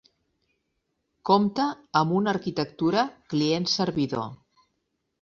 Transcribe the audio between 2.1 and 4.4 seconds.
una arquitectura client-servidor.